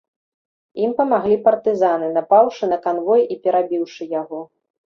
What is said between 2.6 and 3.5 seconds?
на канвой і